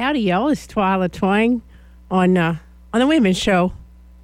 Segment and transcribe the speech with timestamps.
[0.00, 0.48] Howdy, y'all.
[0.48, 1.60] It's Twyla Twang
[2.10, 2.56] on uh,
[2.94, 3.74] on the Women's Show.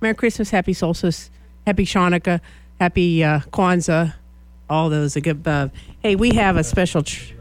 [0.01, 1.31] Merry Christmas, Happy Solstice,
[1.67, 2.41] Happy Hanukkah,
[2.81, 4.15] Happy uh, Kwanzaa,
[4.71, 5.73] all those are good above.
[6.03, 7.03] Hey, we have a special.
[7.03, 7.35] Tr-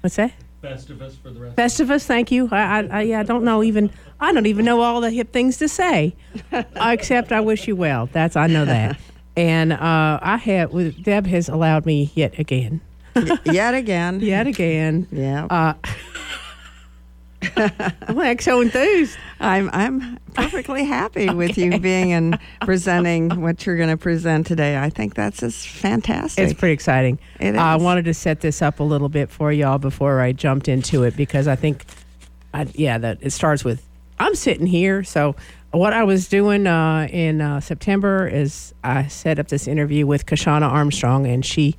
[0.00, 0.32] What's that?
[0.62, 1.56] Festivus for the rest.
[1.56, 2.48] Festivus, thank you.
[2.50, 3.90] I, I, I, yeah, I don't know even.
[4.18, 6.16] I don't even know all the hip things to say,
[6.80, 8.08] except I wish you well.
[8.14, 8.98] That's I know that.
[9.36, 11.02] And uh, I have.
[11.02, 12.80] Deb has allowed me yet again,
[13.44, 14.20] Yet again.
[14.22, 15.06] yet again.
[15.12, 15.44] Yeah.
[15.50, 15.74] Uh,
[17.56, 19.16] I'm like so enthused.
[19.40, 24.78] I'm I'm perfectly happy with you being and presenting what you're going to present today.
[24.78, 26.44] I think that's just fantastic.
[26.44, 27.18] It's pretty exciting.
[27.40, 30.68] It I wanted to set this up a little bit for y'all before I jumped
[30.68, 31.84] into it because I think,
[32.52, 33.84] I, yeah, that it starts with
[34.18, 35.02] I'm sitting here.
[35.04, 35.34] So
[35.72, 40.26] what I was doing uh, in uh, September is I set up this interview with
[40.26, 41.74] Kyshona Armstrong, and she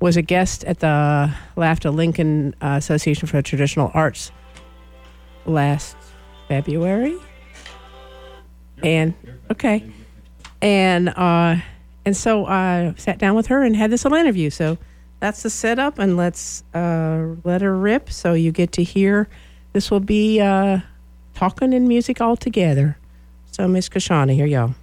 [0.00, 4.32] was a guest at the LAFTA Lincoln uh, Association for Traditional Arts
[5.48, 5.96] last
[6.48, 7.16] February.
[8.82, 9.14] And
[9.50, 9.84] okay,
[10.62, 11.56] and uh,
[12.04, 14.50] and so I sat down with her and had this little interview.
[14.50, 14.78] So
[15.20, 18.10] that's the setup, and let's uh, let her rip.
[18.10, 19.28] So you get to hear.
[19.72, 20.78] This will be uh,
[21.34, 22.96] talking and music all together.
[23.50, 24.74] So Miss Kyshona, here y'all.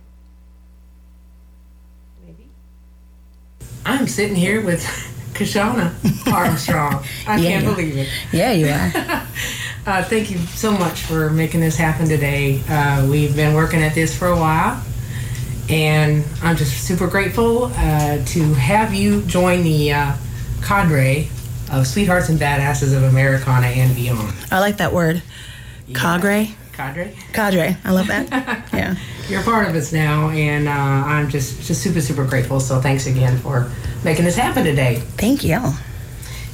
[3.86, 4.82] I'm sitting here with
[5.34, 5.94] Kyshona
[6.34, 7.04] Armstrong.
[7.28, 7.74] I Yeah, can't yeah.
[7.74, 8.10] believe it.
[8.32, 9.28] Yeah, you are.
[9.86, 12.60] Uh, thank you so much for making this happen today.
[12.68, 14.82] Uh, we've been working at this for a while,
[15.70, 20.14] and I'm just super grateful uh, to have you join the uh,
[20.64, 21.30] cadre
[21.72, 24.34] of Sweethearts and Badasses of Americana and beyond.
[24.52, 25.22] I like that word.
[25.94, 26.56] Cadre.
[26.74, 27.78] Cadre, Cadre.
[27.86, 28.66] I love that.
[28.74, 28.96] Yeah.
[29.30, 32.60] you're part of us now, and uh, I'm just just super super grateful.
[32.60, 33.72] So thanks again for
[34.04, 34.96] making this happen today.
[35.16, 35.62] Thank you.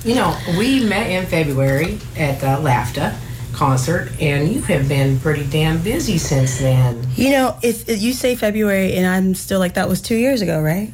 [0.04, 3.16] You know, we met in February at the LAFTA
[3.54, 7.06] concert, and you have been pretty damn busy since then.
[7.16, 10.42] You know, if, if you say February and I'm still like that was two years
[10.42, 10.92] ago, right?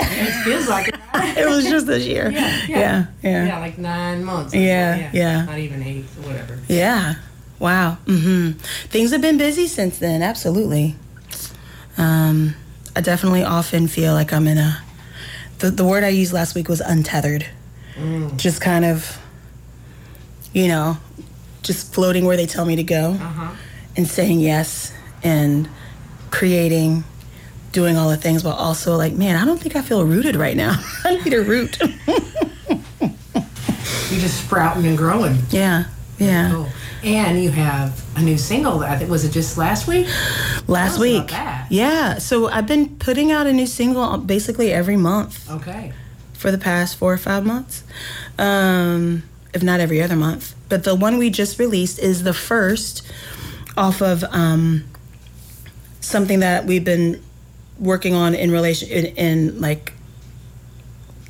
[0.00, 0.94] It feels like it.
[1.38, 2.30] It was just this year.
[2.30, 2.78] Yeah, Yeah.
[2.78, 3.06] yeah.
[3.22, 3.46] Yeah.
[3.46, 4.54] Yeah, like nine months.
[4.54, 5.10] Yeah, yeah.
[5.12, 6.58] yeah, Not even eight, or whatever.
[6.68, 7.14] Yeah.
[7.58, 7.94] Wow.
[8.06, 8.52] hmm
[8.88, 10.22] Things have been busy since then.
[10.22, 10.94] Absolutely.
[11.96, 12.54] Um,
[12.94, 14.80] I definitely often feel like I'm in a.
[15.58, 17.46] The, the word I used last week was untethered.
[18.36, 19.18] Just kind of,
[20.52, 20.96] you know,
[21.62, 23.48] just floating where they tell me to go Uh-huh.
[23.96, 24.92] and saying yes
[25.22, 25.68] and
[26.30, 27.04] creating,
[27.72, 30.56] doing all the things, but also like, man, I don't think I feel rooted right
[30.56, 30.78] now.
[31.04, 31.78] I need a root.
[34.10, 35.38] You're just sprouting and growing.
[35.50, 35.84] yeah.
[36.18, 36.50] Yeah.
[36.52, 36.72] Oh,
[37.04, 38.80] and you have a new single.
[38.80, 40.08] I think was it just last week?
[40.66, 41.30] last week.
[41.70, 45.92] Yeah, so I've been putting out a new single basically every month Okay.
[46.38, 47.82] For the past four or five months,
[48.38, 49.22] um,
[49.52, 50.54] if not every other month.
[50.68, 53.02] But the one we just released is the first
[53.76, 54.84] off of um,
[56.00, 57.22] something that we've been
[57.78, 59.92] working on in relation in, in like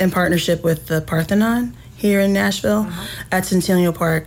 [0.01, 3.07] in partnership with the Parthenon here in Nashville Uh-huh.
[3.33, 4.27] at Centennial Park.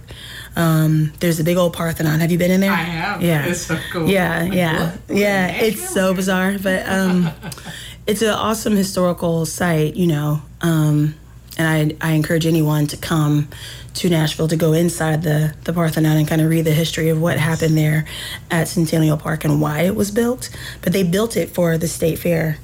[0.55, 2.19] Um, there's a big old Parthenon.
[2.19, 2.71] Have you been in there?
[2.71, 3.21] I have.
[3.21, 3.45] Yeah.
[3.45, 4.09] It's so cool.
[4.09, 5.17] Yeah, Like, yeah, what?
[5.17, 5.47] Yeah.
[5.47, 7.29] It's so bizarre, but um,
[8.11, 10.41] it's an awesome historical site, you know.
[10.59, 11.15] Um,
[11.57, 13.47] and I, I encourage anyone to come
[13.93, 17.21] to Nashville to go inside the the Parthenon and kind of read the history of
[17.21, 18.05] what happened there
[18.49, 20.49] at Centennial Park and why it was built.
[20.81, 22.57] But they built it for the state fair,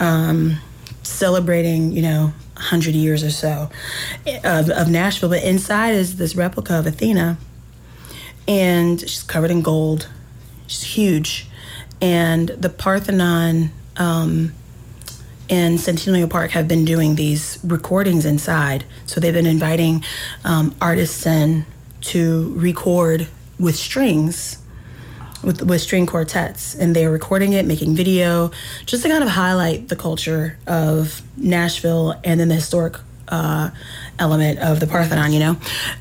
[0.00, 0.58] um,
[1.02, 2.32] celebrating, you know.
[2.54, 3.70] 100 years or so
[4.42, 7.38] of, of Nashville, but inside is this replica of Athena,
[8.48, 10.08] and she's covered in gold.
[10.66, 11.46] She's huge.
[12.00, 14.54] And the Parthenon um,
[15.50, 18.84] and Centennial Park have been doing these recordings inside.
[19.06, 20.04] So they've been inviting
[20.44, 21.64] um, artists in
[22.00, 23.28] to record
[23.58, 24.58] with strings,
[25.42, 26.74] with, with string quartets.
[26.74, 28.50] And they're recording it, making video,
[28.86, 32.96] just to kind of highlight the culture of Nashville and then the historic
[33.28, 33.70] uh,
[34.18, 35.56] element of the Parthenon, you know.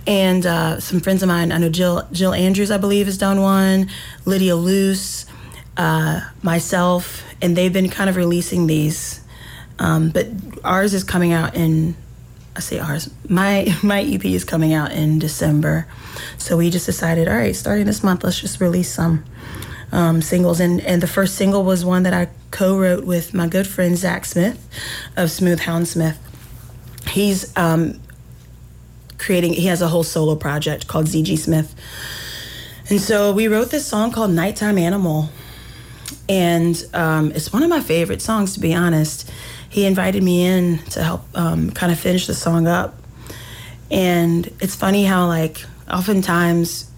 [0.06, 3.42] And uh, some friends of mine, I know Jill Jill Andrews, I believe, has done
[3.42, 3.90] one.
[4.26, 5.26] Lydia Luce,
[5.76, 9.22] uh, myself, and they've been kind of releasing these.
[9.80, 10.28] Um, but
[10.64, 11.96] ours is coming out in.
[12.56, 13.10] I say ours.
[13.30, 15.88] My my EP is coming out in December,
[16.38, 19.24] so we just decided, all right, starting this month, let's just release some
[19.92, 20.60] um, singles.
[20.60, 24.26] And and the first single was one that I co-wrote with my good friend Zach
[24.26, 24.68] Smith
[25.16, 26.20] of Smooth Hound Smith
[27.10, 28.00] he's um,
[29.18, 31.76] creating he has a whole solo project called zg smith
[32.90, 35.30] and so we wrote this song called nighttime animal
[36.30, 39.32] and um, it's one of my favorite songs to be honest
[39.70, 42.96] he invited me in to help um, kind of finish the song up
[43.90, 46.90] and it's funny how like oftentimes,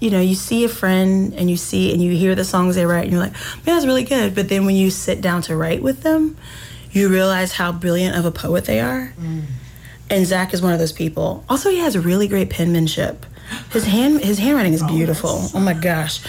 [0.00, 2.86] you know, you see a friend and you see and you hear the songs they
[2.86, 4.34] write and you're like, man, that's really good.
[4.34, 6.36] But then when you sit down to write with them,
[6.90, 9.12] you realize how brilliant of a poet they are.
[9.20, 9.42] Mm.
[10.08, 11.44] And Zach is one of those people.
[11.48, 13.24] Also, he has really great penmanship.
[13.70, 15.30] His hand, his handwriting is oh, beautiful.
[15.30, 16.20] Oh, oh my gosh!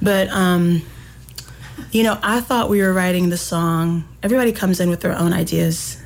[0.00, 0.82] But um,
[1.92, 4.04] you know, I thought we were writing the song.
[4.22, 6.02] Everybody comes in with their own ideas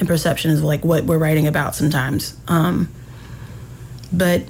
[0.00, 2.36] and perceptions of like what we're writing about sometimes.
[2.48, 2.88] Um,
[4.12, 4.42] but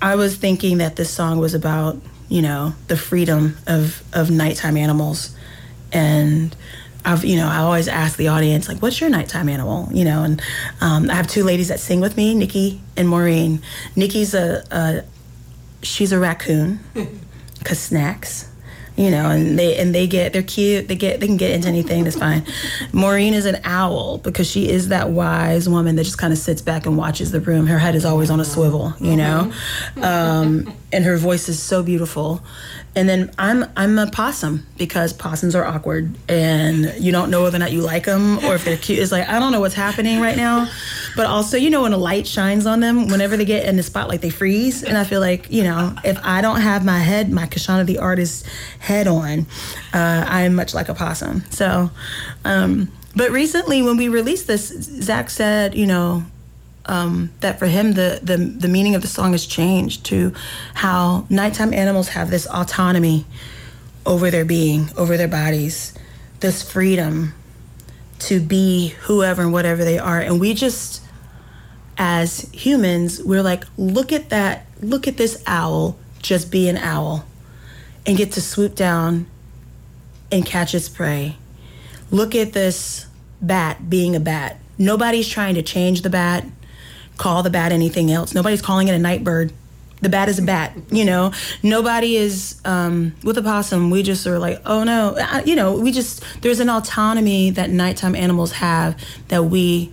[0.00, 4.76] I was thinking that this song was about, you know, the freedom of of nighttime
[4.76, 5.34] animals,
[5.92, 6.54] and
[7.04, 10.22] I've, you know, I always ask the audience like, "What's your nighttime animal?" You know,
[10.22, 10.40] and
[10.80, 13.60] um, I have two ladies that sing with me, Nikki and Maureen.
[13.96, 15.04] Nikki's a, a
[15.84, 16.78] she's a raccoon,
[17.64, 18.51] cause snacks
[18.96, 20.88] you know, and they and they get they're cute.
[20.88, 22.04] They get they can get into anything.
[22.04, 22.44] That's fine.
[22.92, 26.60] Maureen is an owl because she is that wise woman that just kind of sits
[26.62, 27.66] back and watches the room.
[27.66, 29.52] Her head is always on a swivel, you know,
[30.02, 32.42] um, and her voice is so beautiful.
[32.94, 37.56] And then I'm I'm a possum because possums are awkward and you don't know whether
[37.56, 38.98] or not you like them or if they're cute.
[38.98, 40.68] It's like I don't know what's happening right now,
[41.16, 43.82] but also you know when a light shines on them, whenever they get in the
[43.82, 44.82] spotlight, they freeze.
[44.82, 47.98] And I feel like you know if I don't have my head, my Kyshona the
[47.98, 48.46] artist
[48.78, 49.46] head on,
[49.94, 51.44] uh, I'm much like a possum.
[51.50, 51.90] So,
[52.44, 56.24] um, but recently when we released this, Zach said, you know,
[56.86, 60.32] um, that for him the, the the meaning of the song has changed to
[60.74, 63.24] how nighttime animals have this autonomy
[64.04, 65.94] over their being, over their bodies,
[66.40, 67.34] this freedom
[68.20, 71.02] to be whoever and whatever they are, and we just
[71.98, 77.26] as humans we're like look at that look at this owl just be an owl
[78.06, 79.26] and get to swoop down
[80.30, 81.36] and catch its prey.
[82.10, 83.06] Look at this
[83.40, 84.58] bat being a bat.
[84.78, 86.44] Nobody's trying to change the bat
[87.16, 88.34] call the bat anything else.
[88.34, 89.52] Nobody's calling it a night bird.
[90.00, 91.32] The bat is a bat, you know.
[91.62, 93.90] Nobody is um, with a possum.
[93.90, 95.78] We just are like, oh no, I, you know.
[95.78, 99.92] We just there's an autonomy that nighttime animals have that we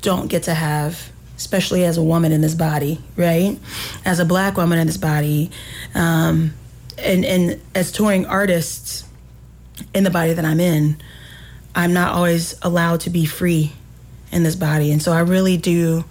[0.00, 3.58] don't get to have, especially as a woman in this body, right?
[4.06, 5.50] As a black woman in this body,
[5.94, 6.54] um,
[6.96, 9.04] and and as touring artists
[9.92, 10.96] in the body that I'm in,
[11.74, 13.72] I'm not always allowed to be free
[14.32, 14.90] in this body.
[14.92, 16.04] And so I really do,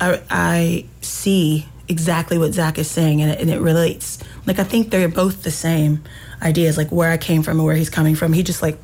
[0.00, 4.18] I, I see exactly what Zach is saying and it, and it relates.
[4.46, 6.02] Like, I think they're both the same
[6.42, 8.32] ideas, like where I came from and where he's coming from.
[8.32, 8.78] He just like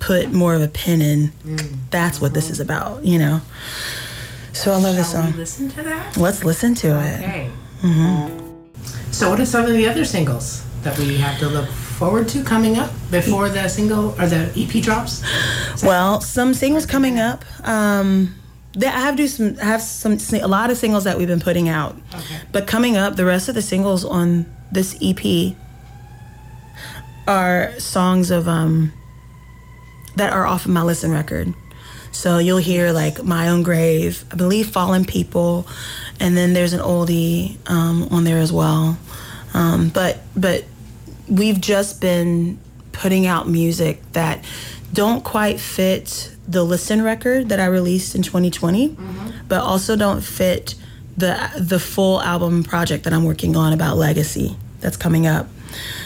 [0.00, 1.28] put more of a pin in.
[1.44, 1.76] Mm.
[1.90, 3.40] That's what this is about, you know?
[4.52, 5.32] So I love Shall this song.
[5.36, 6.16] listen to that?
[6.16, 7.20] Let's listen to it.
[7.20, 7.50] Okay.
[7.82, 8.48] Mm-hmm.
[9.12, 12.42] So, what are some of the other singles that we have to look forward to
[12.42, 15.22] coming up before the single or the EP drops?
[15.82, 17.44] Well, some singles coming up.
[17.66, 18.34] Um,
[18.76, 21.96] I have do some have some a lot of singles that we've been putting out.
[22.14, 22.40] Okay.
[22.52, 25.54] But coming up, the rest of the singles on this EP
[27.26, 28.92] are songs of um
[30.16, 31.54] that are off of my listen record.
[32.12, 35.66] So you'll hear like My Own Grave, I believe Fallen People,
[36.18, 38.98] and then there's an oldie um, on there as well.
[39.54, 40.64] Um, but but
[41.28, 42.58] we've just been
[42.92, 44.44] putting out music that
[44.92, 49.30] don't quite fit the listen record that I released in 2020, mm-hmm.
[49.48, 50.74] but also don't fit
[51.16, 55.48] the the full album project that I'm working on about legacy that's coming up.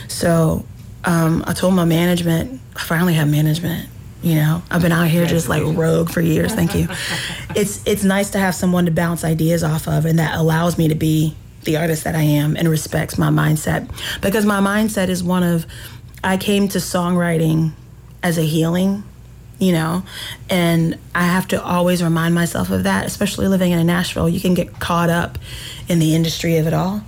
[0.08, 0.64] So
[1.04, 3.88] um, I told my management, I finally have management.
[4.22, 6.54] You know, I've been out here just like rogue for years.
[6.54, 6.88] Thank you.
[7.56, 10.88] it's it's nice to have someone to bounce ideas off of, and that allows me
[10.88, 13.88] to be the artist that I am and respects my mindset.
[14.20, 15.66] Because my mindset is one of,
[16.24, 17.72] I came to songwriting
[18.22, 19.02] as a healing,
[19.58, 20.02] you know,
[20.50, 24.28] and I have to always remind myself of that, especially living in Nashville.
[24.28, 25.38] You can get caught up
[25.88, 27.02] in the industry of it all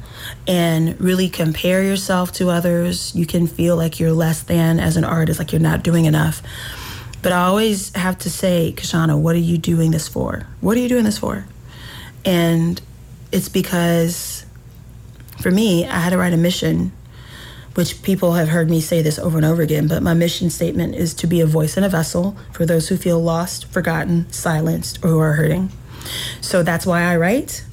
[0.47, 3.15] and really compare yourself to others.
[3.15, 6.43] You can feel like you're less than as an artist, like you're not doing enough.
[7.23, 10.47] But I always have to say, Kyshona, what are you doing this for?
[10.61, 11.47] What are you doing this for?
[12.25, 12.81] And
[13.33, 14.45] it's because
[15.41, 16.93] for me, I had to write a mission,
[17.75, 20.95] which people have heard me say this over and over again, but my mission statement
[20.95, 25.05] is to be a voice and a vessel for those who feel lost, forgotten, silenced,
[25.05, 25.71] or who are hurting.
[26.41, 27.65] So that's why I write.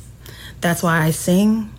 [0.59, 1.71] That's why I sing.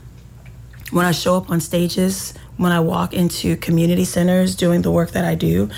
[0.91, 5.13] When I show up on stages, when I walk into community centers doing the work
[5.13, 5.71] that I do,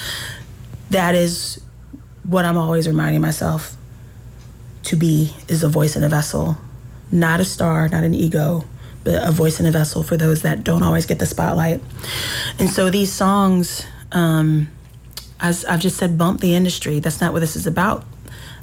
[0.91, 1.61] that is
[2.25, 3.77] what I'm always reminding myself
[4.85, 6.59] to be is a voice and a vessel,
[7.11, 8.65] not a star, not an ego,
[9.07, 11.81] a voice in a vessel for those that don't always get the spotlight.
[12.59, 14.69] And so these songs, um,
[15.41, 17.01] as I've just said, bump the industry.
[17.01, 18.05] That's not what this is about.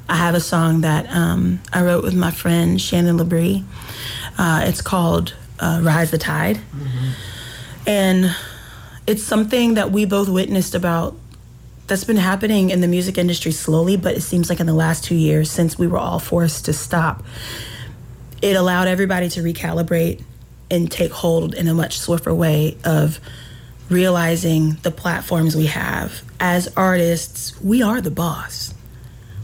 [0.08, 3.64] I have a song that um, I wrote with my friend Shannon Labrie.
[4.36, 6.56] Uh, it's called uh, Rise the Tide.
[6.56, 7.10] Mm-hmm.
[7.86, 8.36] And
[9.06, 11.16] it's something that we both witnessed about
[11.86, 15.04] that's been happening in the music industry slowly, but it seems like in the last
[15.04, 17.22] two years, since we were all forced to stop,
[18.40, 20.22] it allowed everybody to recalibrate
[20.72, 23.20] and take hold in a much swifter way of
[23.90, 26.22] realizing the platforms we have.
[26.40, 28.74] As artists, we are the boss.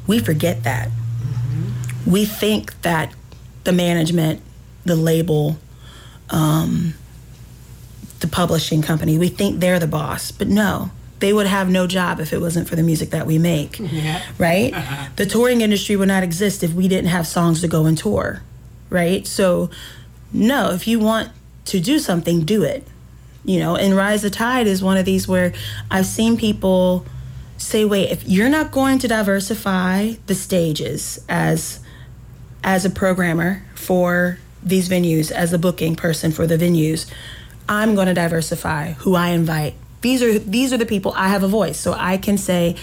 [0.06, 0.88] We forget that.
[0.88, 2.10] Mm-hmm.
[2.10, 3.12] We think that
[3.64, 4.40] the management,
[4.86, 5.58] the label,
[6.30, 6.94] um,
[8.20, 10.32] the publishing company, we think they're the boss.
[10.32, 13.38] But no, they would have no job if it wasn't for the music that we
[13.38, 13.78] make.
[13.92, 14.22] Yeah.
[14.38, 14.72] Right?
[14.72, 15.08] Uh-huh.
[15.16, 18.42] The touring industry would not exist if we didn't have songs to go and tour.
[18.88, 19.26] Right?
[19.26, 19.68] So,
[20.32, 21.30] no, if you want
[21.66, 22.86] to do something, do it.
[23.44, 25.52] You know, and Rise the Tide is one of these where
[25.90, 27.06] I've seen people
[27.56, 31.80] say, wait, if you're not going to diversify the stages as
[32.62, 37.10] as a programmer for these venues, as a booking person for the venues,
[37.68, 41.42] I'm going to diversify who I invite these are these are the people I have
[41.42, 42.76] a voice, so I can say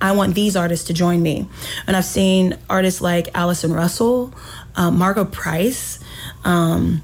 [0.00, 1.46] I want these artists to join me.
[1.86, 4.34] And I've seen artists like Allison Russell,
[4.74, 5.98] um, Margo Price,
[6.44, 7.02] um,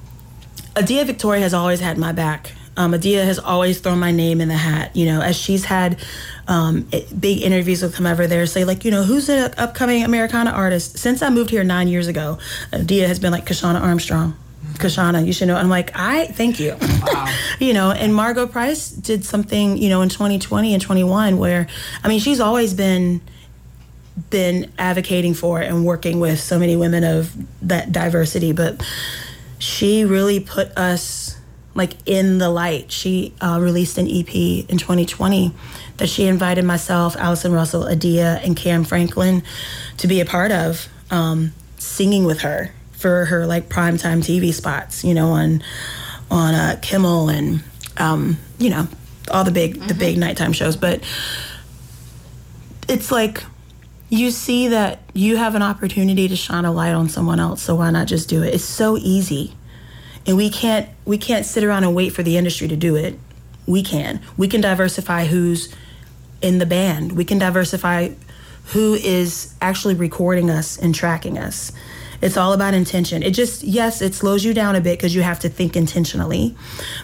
[0.76, 2.52] Adia Victoria has always had my back.
[2.76, 4.94] Um, Adia has always thrown my name in the hat.
[4.94, 5.98] You know, as she's had
[6.46, 10.98] um, big interviews with whomever there say like, you know, who's an upcoming Americana artist?
[10.98, 12.38] Since I moved here nine years ago,
[12.72, 14.36] Adia has been like Kyshona Armstrong.
[14.74, 15.56] Kyshona, you should know.
[15.56, 16.76] I'm like, I thank you.
[16.80, 17.34] Wow.
[17.58, 21.66] you know, and Margo Price did something, you know, in 2020 and 21 where,
[22.04, 23.20] I mean, she's always been
[24.30, 28.84] been advocating for and working with so many women of that diversity, but
[29.58, 31.36] she really put us
[31.74, 32.90] like in the light.
[32.90, 35.54] She uh, released an EP in 2020
[35.98, 39.42] that she invited myself, Allison Russell, Adia, and Kam Franklin
[39.98, 45.04] to be a part of, um, singing with her for her like primetime TV spots,
[45.04, 45.62] you know, on
[46.30, 47.62] on uh, Kimmel and
[47.96, 48.88] um, you know
[49.30, 49.86] all the big mm-hmm.
[49.86, 50.76] the big nighttime shows.
[50.76, 51.02] But
[52.88, 53.44] it's like
[54.08, 57.74] you see that you have an opportunity to shine a light on someone else, so
[57.76, 58.54] why not just do it?
[58.54, 59.54] It's so easy,
[60.26, 63.18] and we can't we can't sit around and wait for the industry to do it.
[63.66, 65.74] We can we can diversify who's
[66.40, 67.12] in the band.
[67.12, 68.10] We can diversify
[68.66, 71.72] who is actually recording us and tracking us.
[72.20, 73.22] It's all about intention.
[73.22, 76.56] It just, yes, it slows you down a bit because you have to think intentionally.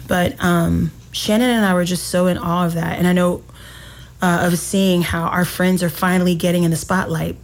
[0.08, 2.98] But um, Shannon and I were just so in awe of that.
[2.98, 3.42] And I know
[4.24, 7.36] uh, of seeing how our friends are finally getting in the spotlight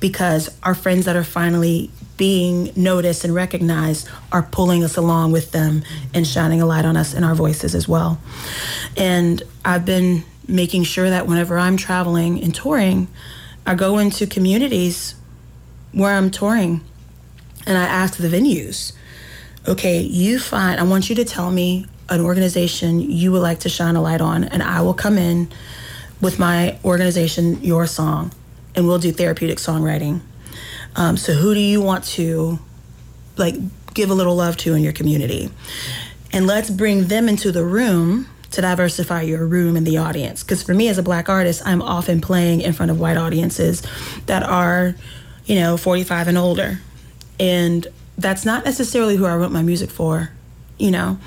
[0.00, 5.52] because our friends that are finally being noticed and recognized are pulling us along with
[5.52, 8.20] them and shining a light on us and our voices as well.
[8.98, 13.08] And I've been making sure that whenever I'm traveling and touring,
[13.64, 15.14] I go into communities
[15.92, 16.82] where I'm touring
[17.66, 18.92] and I ask the venues,
[19.66, 23.70] okay, you find, I want you to tell me an organization you would like to
[23.70, 25.48] shine a light on, and I will come in
[26.20, 28.32] with my organization, your song,
[28.74, 30.20] and we'll do therapeutic songwriting.
[30.96, 32.58] Um, so, who do you want to
[33.36, 33.54] like
[33.94, 35.50] give a little love to in your community?
[36.32, 40.42] And let's bring them into the room to diversify your room and the audience.
[40.42, 43.82] Because for me as a black artist, I'm often playing in front of white audiences
[44.26, 44.94] that are,
[45.44, 46.80] you know, 45 and older.
[47.38, 47.86] And
[48.18, 50.30] that's not necessarily who I wrote my music for.
[50.78, 51.18] You know,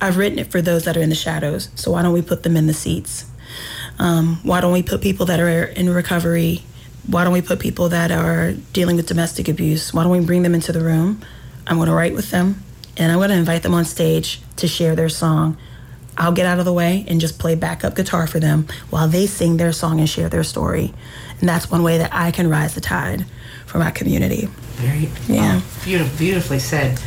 [0.00, 1.68] I've written it for those that are in the shadows.
[1.74, 3.26] So why don't we put them in the seats?
[3.98, 6.62] Um, why don't we put people that are in recovery?
[7.06, 9.92] Why don't we put people that are dealing with domestic abuse?
[9.92, 11.22] Why don't we bring them into the room?
[11.66, 12.62] I'm going to write with them
[12.96, 15.56] and I'm going to invite them on stage to share their song.
[16.16, 19.26] I'll get out of the way and just play backup guitar for them while they
[19.26, 20.94] sing their song and share their story.
[21.40, 23.26] And that's one way that I can rise the tide
[23.66, 24.46] for my community.
[24.76, 27.00] Very yeah, beautiful, beautifully said.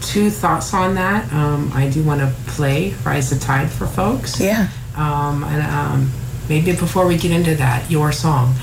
[0.00, 1.32] Two thoughts on that.
[1.32, 4.40] Um, I do want to play "Rise the Tide" for folks.
[4.40, 4.68] Yeah.
[4.96, 6.12] Um, and um,
[6.48, 8.54] maybe before we get into that, your song,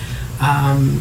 [0.41, 0.99] um,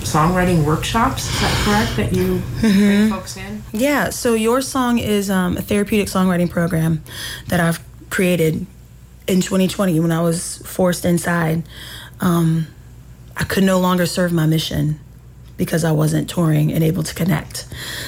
[0.00, 1.28] songwriting workshops.
[1.28, 1.96] Is that correct?
[1.96, 2.78] That you mm-hmm.
[2.78, 3.62] bring folks in?
[3.72, 4.10] Yeah.
[4.10, 7.02] So your song is um, a therapeutic songwriting program
[7.48, 8.66] that I've created
[9.26, 11.62] in 2020 when I was forced inside.
[12.20, 12.66] Um,
[13.36, 14.98] I could no longer serve my mission
[15.56, 17.66] because I wasn't touring and able to connect.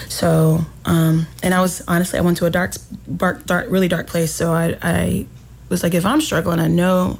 [0.08, 2.74] So, um, and I was honestly, I went to a dark,
[3.16, 4.32] dark, dark, really dark place.
[4.32, 5.26] So I, I
[5.68, 7.18] was like, if I'm struggling, I know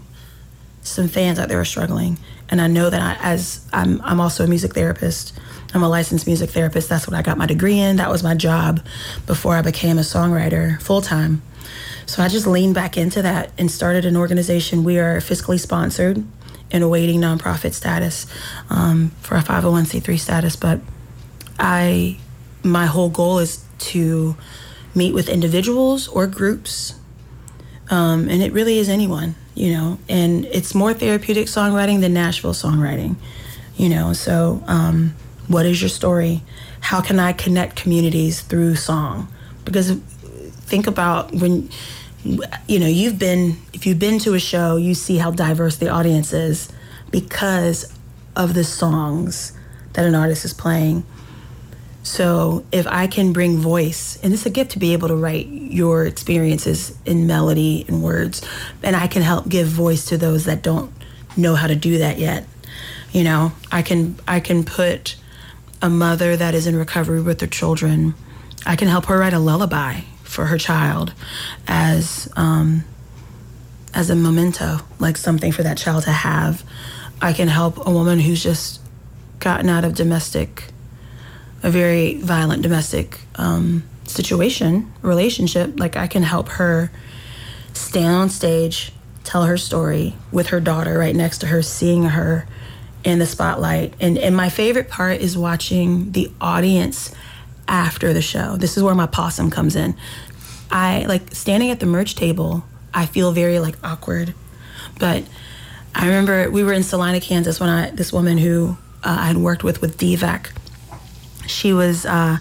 [0.83, 2.19] some fans out there are struggling,
[2.49, 5.39] and I know that I, as I'm, I'm also a music therapist.
[5.73, 6.89] I'm a licensed music therapist.
[6.89, 7.97] That's what I got my degree in.
[7.97, 8.81] That was my job
[9.27, 11.43] before I became a songwriter full time.
[12.07, 14.83] So I just leaned back into that and started an organization.
[14.83, 16.25] We are fiscally sponsored
[16.73, 18.27] and awaiting nonprofit status
[18.69, 20.57] um, for a 501c3 status.
[20.57, 20.81] But
[21.59, 22.19] I,
[22.65, 24.37] my whole goal is to
[24.95, 26.95] meet with individuals or groups.
[27.91, 32.53] Um, and it really is anyone, you know, and it's more therapeutic songwriting than Nashville
[32.53, 33.17] songwriting,
[33.77, 34.13] you know.
[34.13, 35.17] So, um,
[35.49, 36.43] what is your story?
[36.81, 39.27] How can I connect communities through song?
[39.65, 39.97] Because
[40.71, 41.69] think about when,
[42.23, 45.89] you know, you've been, if you've been to a show, you see how diverse the
[45.89, 46.69] audience is
[47.11, 47.93] because
[48.37, 49.53] of the songs
[49.95, 51.03] that an artist is playing.
[52.03, 55.49] So if I can bring voice, and it's a gift to be able to write
[55.49, 58.43] your experiences in melody and words,
[58.83, 60.93] and I can help give voice to those that don't
[61.37, 62.47] know how to do that yet.
[63.13, 65.17] You know, I can I can put
[65.83, 68.15] a mother that is in recovery with her children.
[68.65, 71.13] I can help her write a lullaby for her child
[71.67, 72.85] as um,
[73.93, 76.65] as a memento, like something for that child to have.
[77.21, 78.81] I can help a woman who's just
[79.39, 80.65] gotten out of domestic
[81.63, 86.91] a very violent domestic um, situation, relationship, like I can help her
[87.73, 88.93] stand on stage,
[89.25, 92.47] tell her story with her daughter right next to her, seeing her
[93.05, 93.95] in the spotlight.
[94.01, 97.15] And and my favorite part is watching the audience
[97.69, 98.57] after the show.
[98.57, 99.95] This is where my possum comes in.
[100.71, 102.65] I like standing at the merch table.
[102.93, 104.35] I feel very like awkward,
[104.99, 105.25] but
[105.95, 109.37] I remember we were in Salina, Kansas when I this woman who uh, I had
[109.37, 110.51] worked with with DVAC
[111.47, 112.39] she was uh,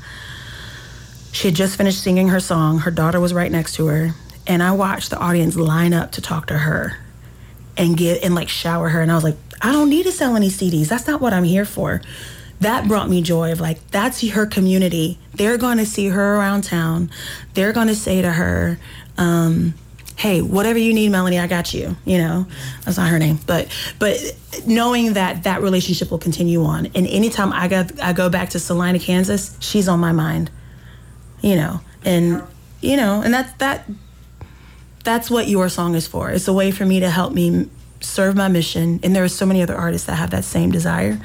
[1.31, 2.79] she had just finished singing her song.
[2.79, 4.11] Her daughter was right next to her,
[4.47, 6.97] and I watched the audience line up to talk to her
[7.77, 9.01] and get and like shower her.
[9.01, 10.87] And I was like, I don't need to sell any CDs.
[10.87, 12.01] That's not what I'm here for.
[12.59, 15.17] That brought me joy of like that's her community.
[15.33, 17.09] They're going to see her around town.
[17.53, 18.79] They're going to say to her.
[19.17, 19.73] Um,
[20.19, 21.95] hey, whatever you need, Melanie, I got you.
[22.03, 22.45] You know,
[22.83, 24.17] that's not her name, but but
[24.67, 28.59] knowing that that relationship will continue on, and anytime I go I go back to
[28.59, 30.51] Salina, Kansas, she's on my mind.
[31.41, 32.43] You know, and
[32.81, 33.89] you know, and that's that.
[35.05, 36.29] That's what your song is for.
[36.29, 37.69] It's a way for me to help me
[38.01, 41.17] serve my mission, and there are so many other artists that have that same desire.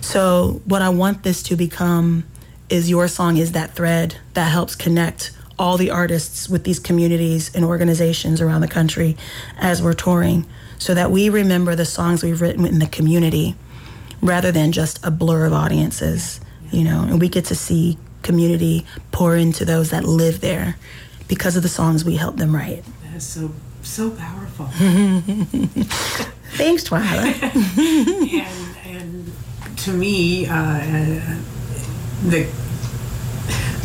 [0.00, 2.24] So, what I want this to become
[2.68, 7.54] is your song is that thread that helps connect all the artists with these communities
[7.54, 9.16] and organizations around the country
[9.58, 10.44] as we're touring
[10.78, 13.54] so that we remember the songs we've written in the community
[14.20, 16.40] rather than just a blur of audiences,
[16.70, 20.76] you know, and we get to see community pour into those that live there
[21.28, 22.84] because of the songs we help them write.
[23.04, 24.66] That is so so powerful.
[26.56, 27.40] Thanks, Twyla.
[28.86, 31.36] and, and to me, uh,
[32.24, 32.48] the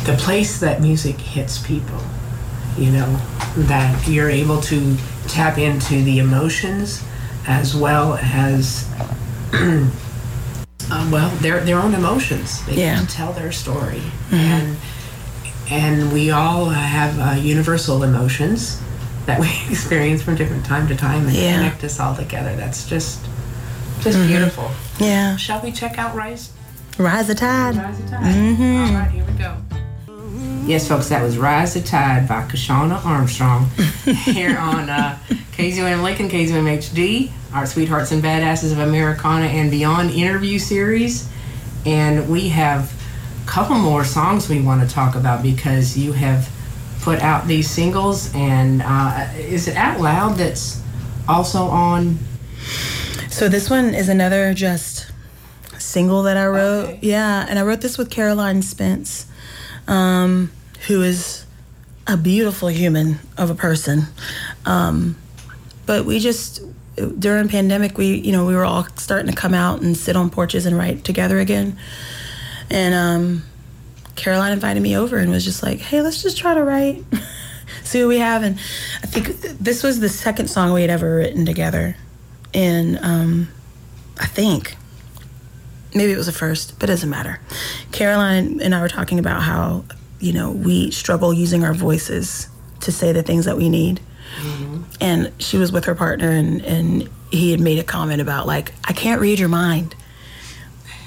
[0.05, 1.99] the place that music hits people,
[2.77, 3.19] you know,
[3.55, 4.95] that you're able to
[5.27, 7.03] tap into the emotions
[7.47, 8.89] as well as,
[9.53, 12.63] uh, well, their, their own emotions.
[12.65, 12.95] They Yeah.
[12.97, 14.01] can tell their story.
[14.31, 14.77] And,
[15.69, 18.81] and we all have uh, universal emotions
[19.25, 21.55] that we experience from different time to time and Yeah.
[21.57, 22.55] connect us all together.
[22.55, 23.19] That's just,
[24.01, 24.71] just beautiful.
[24.99, 25.35] Yeah.
[25.37, 26.51] Shall we check out Rise
[26.97, 27.75] Rise the tide.
[27.77, 28.21] Rise the Tide.
[28.25, 29.55] All right, here we go.
[30.65, 33.69] Yes, folks, that was Rise the Tide by Kyshona Armstrong
[34.05, 35.17] here on uh,
[35.53, 41.29] KZUM Lincoln, KZUM HD, our Sweethearts and Badasses of Americana and Beyond interview series.
[41.85, 42.93] And we have
[43.43, 46.49] a couple more songs we want to talk about because you have
[47.01, 48.33] put out these singles.
[48.35, 50.81] And uh, is it Out Loud that's
[51.27, 52.19] also on?
[53.29, 55.11] So this one is another just
[55.79, 56.83] single that I wrote.
[56.85, 56.99] Okay.
[57.01, 59.25] Yeah, and I wrote this with Caroline Spence,
[59.91, 60.49] um,
[60.87, 61.45] who is
[62.07, 64.03] a beautiful human of a person.
[64.65, 65.17] Um,
[65.85, 66.61] but we just
[67.19, 70.29] during pandemic, we you know we were all starting to come out and sit on
[70.29, 71.77] porches and write together again,
[72.69, 73.43] and um,
[74.15, 77.03] Caroline invited me over and was just like, "Hey, let's just try to write."
[77.83, 78.57] See what we have, and
[79.03, 81.95] I think this was the second song we had ever written together,
[82.53, 83.47] and um,
[84.19, 84.75] I think
[85.93, 87.39] maybe it was the first, but it doesn't matter.
[87.91, 89.83] Caroline and I were talking about how,
[90.19, 92.47] you know, we struggle using our voices
[92.81, 93.99] to say the things that we need.
[94.39, 94.83] Mm-hmm.
[95.01, 98.73] And she was with her partner, and, and he had made a comment about, like,
[98.83, 99.95] I can't read your mind.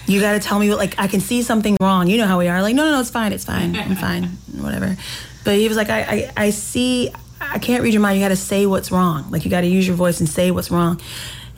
[0.06, 2.08] You got to tell me what, like, I can see something wrong.
[2.08, 2.60] You know how we are.
[2.60, 3.32] Like, no, no, no, it's fine.
[3.32, 3.76] It's fine.
[3.76, 4.24] I'm fine.
[4.58, 4.96] Whatever.
[5.44, 8.18] But he was like, I, I, I see, I can't read your mind.
[8.18, 9.30] You got to say what's wrong.
[9.30, 11.00] Like, you got to use your voice and say what's wrong.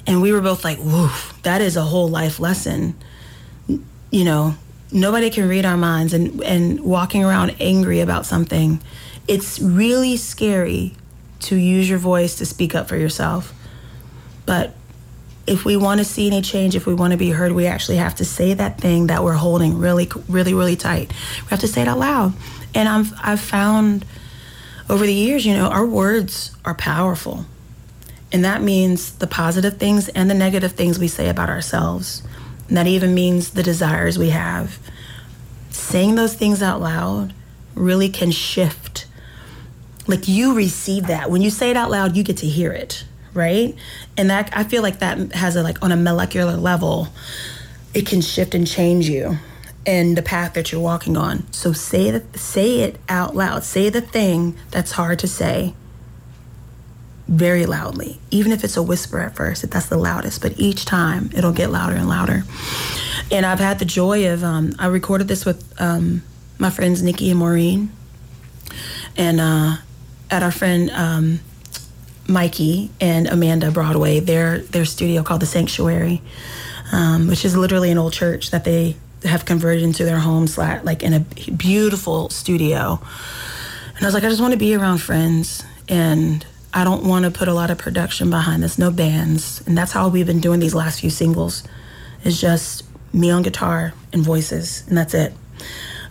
[0.07, 2.95] And we were both like, woof, that is a whole life lesson
[4.11, 4.55] you know,
[4.92, 8.81] nobody can read our minds and, and walking around angry about something,
[9.29, 10.95] it's really scary
[11.40, 13.53] to use your voice to speak up for yourself.
[14.47, 14.75] But
[15.47, 17.97] if we want to see any change, if we want to be heard, we actually
[17.97, 21.12] have to say that thing that we're holding really, really, really tight.
[21.42, 22.33] We have to say it out loud.
[22.75, 24.05] And I've, I've found
[24.88, 27.45] over the years, you know, our words are powerful.
[28.33, 32.23] And that means the positive things and the negative things we say about ourselves.
[32.69, 34.79] And that even means the desires we have.
[35.71, 37.33] Saying those things out loud
[37.75, 39.07] really can shift.
[40.07, 41.31] Like you receive that.
[41.31, 43.05] When you say it out loud, you get to hear it
[43.37, 43.77] right?
[44.17, 47.09] And that I feel like that has a like on a molecular level,
[47.95, 49.39] it can shift and change you
[49.85, 51.51] and the path that you're walking on.
[51.53, 53.62] So say that say it out loud.
[53.62, 55.75] Say the thing that's hard to say
[57.29, 58.21] very loudly.
[58.31, 61.71] Even if it's a whisper at first, that's the loudest, but each time it'll get
[61.71, 62.45] louder and louder.
[63.31, 66.23] And I've had the joy of um, I recorded this with um,
[66.59, 67.91] my friends Nikki and Maureen,
[69.17, 69.77] and uh,
[70.31, 71.41] at our friend um,
[72.29, 76.23] Mikey and Amanda Broadway, their their studio called the Sanctuary,
[76.93, 81.03] um, which is literally an old church that they have converted into their home, like
[81.03, 83.01] in a beautiful studio.
[83.97, 87.24] And I was like, I just want to be around friends, and I don't want
[87.24, 90.40] to put a lot of production behind this, no bands, and that's how we've been
[90.40, 91.64] doing these last few singles.
[92.24, 95.33] Is just me on guitar and voices, and that's it.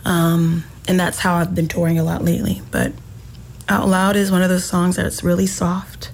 [0.04, 2.92] Um, and that's how I've been touring a lot lately, but
[3.68, 6.12] out Loud is one of those songs that's really soft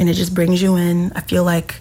[0.00, 1.12] and it just brings you in.
[1.14, 1.74] I feel like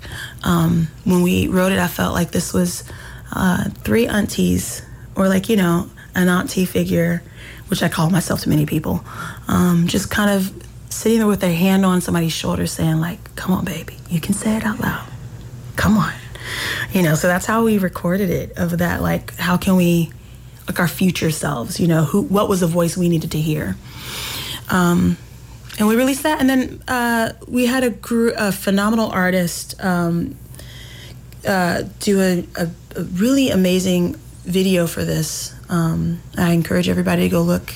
[0.44, 2.84] um, when we wrote it, I felt like this was
[3.32, 4.82] uh, three aunties,
[5.16, 7.24] or like, you know, an auntie figure,
[7.70, 9.06] which I call myself to many people,
[9.48, 10.52] um, just kind of
[10.90, 14.34] sitting there with their hand on somebody's shoulder saying, like, come on, baby, you can
[14.34, 15.08] say it out loud.
[15.76, 16.14] Come on.
[16.92, 20.12] You know, so that's how we recorded it of that, like, how can we,
[20.68, 23.76] like, our future selves, you know, who, what was the voice we needed to hear?
[24.70, 25.18] Um,
[25.78, 30.36] and we released that, and then uh, we had a, group a phenomenal artist um,
[31.48, 35.54] uh, do a, a, a, really amazing video for this.
[35.70, 37.76] Um, I encourage everybody to go look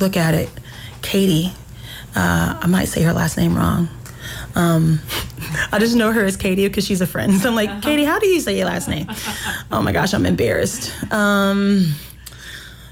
[0.00, 0.50] look at it.
[1.00, 1.52] Katie,
[2.14, 3.88] uh, I might say her last name wrong.
[4.54, 5.00] Um,
[5.72, 7.34] I just know her as Katie because she's a friend.
[7.34, 7.80] So I'm like, uh-huh.
[7.80, 9.06] Katie, how do you say your last name?
[9.72, 10.92] oh my gosh, I'm embarrassed.
[11.12, 11.94] Um,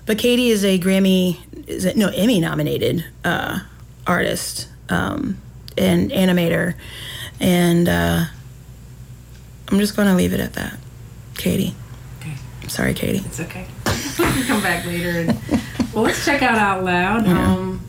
[0.07, 3.61] but Katie is a Grammy, is it, no Emmy nominated uh,
[4.07, 5.39] artist um,
[5.77, 6.75] and animator,
[7.41, 8.25] and uh,
[9.71, 10.79] I'm just going to leave it at that.
[11.37, 11.75] Katie.
[12.21, 12.35] Okay.
[12.63, 13.23] I'm sorry, Katie.
[13.25, 13.67] It's okay.
[14.19, 15.11] We can come back later.
[15.11, 15.63] And,
[15.95, 17.53] well, let's check out Out Loud yeah.
[17.53, 17.81] um,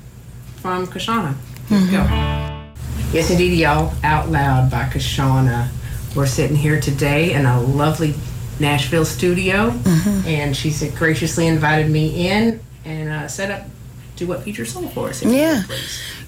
[0.62, 1.36] from Kyshona.
[1.70, 1.92] Let's mm-hmm.
[1.92, 3.18] go.
[3.18, 3.94] Yes, indeed, y'all.
[4.04, 5.70] Out Loud by Kyshona.
[6.16, 8.14] We're sitting here today in a lovely
[8.60, 10.28] Nashville studio, mm-hmm.
[10.28, 13.68] and she graciously invited me in and uh, set up
[14.16, 15.24] do what feature song for us.
[15.24, 15.64] Yeah,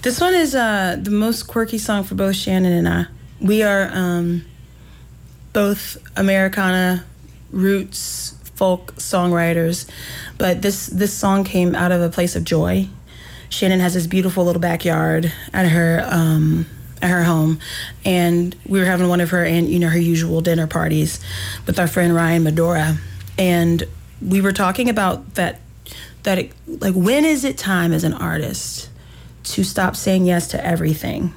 [0.00, 3.06] this one is uh, the most quirky song for both Shannon and I.
[3.40, 4.44] We are um,
[5.52, 7.04] both Americana
[7.50, 9.88] roots folk songwriters,
[10.38, 12.88] but this this song came out of a place of joy.
[13.52, 16.64] Shannon has this beautiful little backyard at her um,
[17.02, 17.60] at her home,
[18.02, 21.20] and we were having one of her and you know her usual dinner parties
[21.66, 22.96] with our friend Ryan Medora,
[23.36, 23.84] and
[24.26, 25.60] we were talking about that
[26.22, 28.88] that it, like when is it time as an artist
[29.44, 31.34] to stop saying yes to everything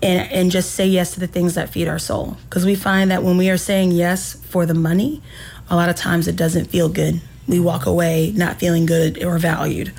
[0.00, 2.36] and and just say yes to the things that feed our soul?
[2.44, 5.20] Because we find that when we are saying yes for the money
[5.68, 7.20] a lot of times it doesn't feel good.
[7.48, 9.92] We walk away not feeling good or valued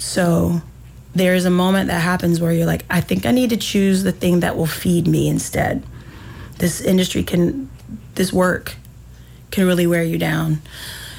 [0.00, 0.62] so
[1.14, 4.02] there is a moment that happens where you're like, I think I need to choose
[4.02, 5.82] the thing that will feed me instead.
[6.58, 7.70] This industry can,
[8.14, 8.76] this work
[9.50, 10.62] can really wear you down.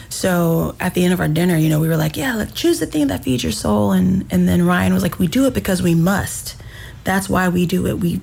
[0.09, 2.79] So at the end of our dinner, you know, we were like, yeah, let's choose
[2.79, 3.91] the thing that feeds your soul.
[3.91, 6.55] And, and then Ryan was like, we do it because we must.
[7.03, 7.99] That's why we do it.
[7.99, 8.19] We,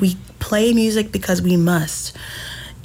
[0.00, 2.16] we play music because we must.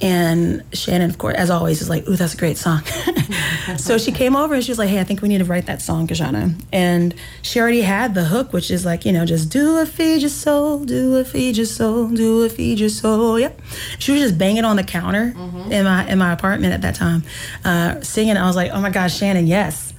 [0.04, 2.82] And Shannon, of course, as always, is like, "Ooh, that's a great song."
[3.78, 5.64] so she came over and she was like, "Hey, I think we need to write
[5.64, 6.54] that song, Kyshona.
[6.74, 10.20] And she already had the hook, which is like, you know, just do a feed
[10.20, 13.40] your soul, do a feed your soul, do a feed your soul.
[13.40, 13.58] Yep.
[13.98, 15.72] She was just banging on the counter mm-hmm.
[15.72, 17.22] in my in my apartment at that time,
[17.64, 18.36] uh, singing.
[18.36, 19.94] I was like, "Oh my gosh, Shannon, yes."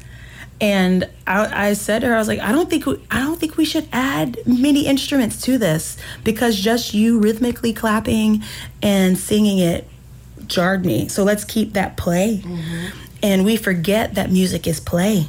[0.62, 3.38] And I, I, said to her, I was like, I don't think we, I don't
[3.38, 8.42] think we should add many instruments to this because just you rhythmically clapping
[8.82, 9.86] and singing it
[10.48, 11.08] jarred me.
[11.08, 12.42] So let's keep that play.
[12.44, 12.98] Mm-hmm.
[13.24, 15.28] And we forget that music is play.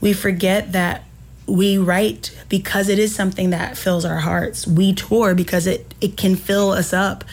[0.00, 1.04] We forget that
[1.46, 4.66] we write because it is something that fills our hearts.
[4.66, 7.24] We tour because it it can fill us up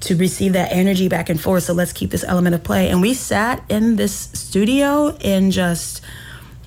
[0.00, 1.64] to receive that energy back and forth.
[1.64, 2.88] So let's keep this element of play.
[2.90, 6.02] And we sat in this studio and just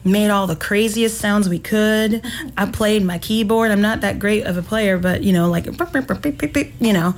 [0.03, 2.25] made all the craziest sounds we could.
[2.57, 3.71] I played my keyboard.
[3.71, 5.67] I'm not that great of a player, but you know, like
[6.79, 7.15] you know,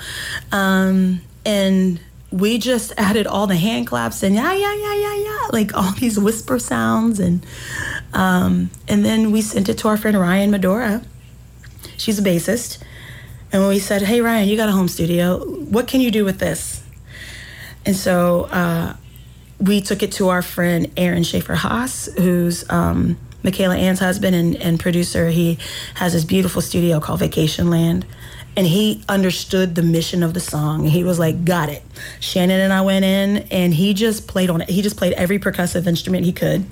[0.51, 1.99] um, and
[2.31, 5.91] we just added all the hand claps and yeah yeah yeah yeah yeah like all
[5.93, 7.45] these whisper sounds and
[8.13, 11.01] um, and then we sent it to our friend Ryan Medora.
[11.97, 12.81] She's a bassist,
[13.51, 15.45] and we said, "Hey Ryan, you got a home studio.
[15.45, 16.83] What can you do with this?"
[17.85, 18.95] And so uh,
[19.59, 24.55] we took it to our friend Aaron Schaefer Haas, who's um, Michaela Anne's husband and,
[24.57, 25.29] and producer.
[25.29, 25.57] He
[25.95, 28.05] has this beautiful studio called Vacation Land
[28.55, 30.85] and he understood the mission of the song.
[30.85, 31.83] He was like, "Got it."
[32.19, 34.69] Shannon and I went in, and he just played on it.
[34.69, 36.65] He just played every percussive instrument he could,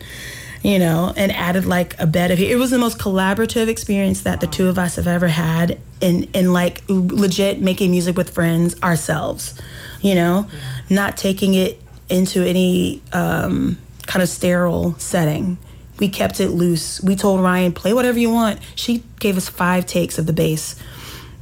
[0.61, 2.39] you know, and added like a bed of.
[2.39, 6.23] It was the most collaborative experience that the two of us have ever had, in
[6.33, 9.59] in like legit making music with friends ourselves,
[10.01, 10.47] you know,
[10.89, 15.57] not taking it into any um, kind of sterile setting.
[15.99, 17.01] We kept it loose.
[17.01, 18.59] We told Ryan, play whatever you want.
[18.75, 20.75] She gave us five takes of the bass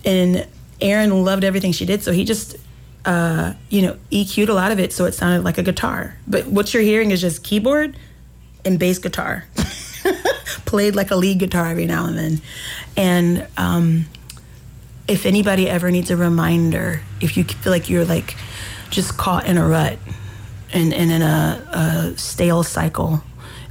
[0.08, 0.48] and
[0.80, 2.56] Aaron loved everything she did, so he just
[3.06, 6.16] uh, you know EQ'd a lot of it so it sounded like a guitar.
[6.26, 7.96] But what you're hearing is just keyboard
[8.66, 9.46] and bass guitar,
[10.66, 12.42] played like a lead guitar every now and then.
[12.96, 14.06] And um,
[15.08, 18.36] if anybody ever needs a reminder, if you feel like you're like
[18.90, 20.00] just caught in a rut
[20.72, 23.22] and, and in a, a stale cycle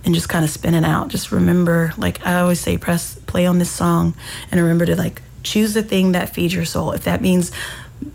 [0.05, 3.59] and just kind of spinning out, just remember, like I always say, press play on
[3.59, 4.15] this song
[4.51, 6.93] and remember to like choose the thing that feeds your soul.
[6.93, 7.53] If that means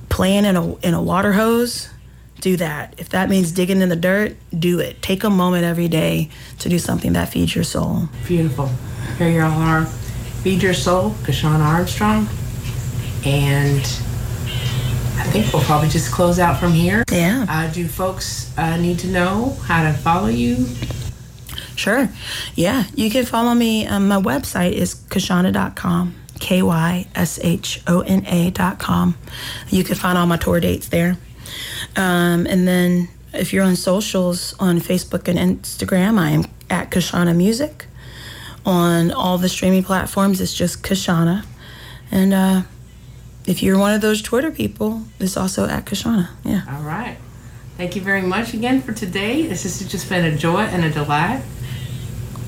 [0.09, 1.89] playing in a in a water hose,
[2.41, 2.93] do that.
[2.97, 5.01] If that means digging in the dirt, do it.
[5.01, 8.09] Take a moment every day to do something that feeds your soul.
[8.27, 8.69] Beautiful.
[9.17, 9.85] Here you all are.
[10.43, 12.27] Feed your soul, Kyshona Armstrong.
[13.25, 13.81] And
[15.17, 17.03] I think we'll probably just close out from here.
[17.11, 17.45] Yeah.
[17.47, 20.65] Uh, do folks uh, need to know how to follow you?
[21.75, 22.09] Sure.
[22.55, 22.85] Yeah.
[22.95, 23.85] You can follow me.
[23.85, 26.15] Um, my website is kyshona.com.
[26.41, 29.15] K Y S H O N A dot com.
[29.69, 31.17] You can find all my tour dates there.
[31.95, 37.35] Um, and then if you're on socials on Facebook and Instagram, I am at Kyshona
[37.35, 37.85] Music.
[38.65, 41.45] On all the streaming platforms, it's just Kyshona.
[42.11, 42.61] And uh,
[43.45, 46.29] if you're one of those Twitter people, it's also at Kyshona.
[46.43, 46.63] Yeah.
[46.69, 47.17] All right.
[47.77, 49.47] Thank you very much again for today.
[49.47, 51.41] This has just been a joy and a delight.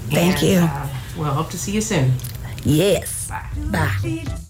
[0.10, 0.60] Thank and, you.
[0.60, 2.14] Uh, we'll hope to see you soon.
[2.64, 3.13] Yes.
[3.34, 3.50] Bye.
[4.04, 4.26] Bye.